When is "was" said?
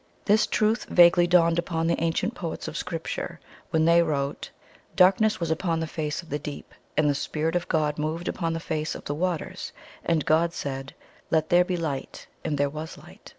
5.39-5.51, 12.67-12.97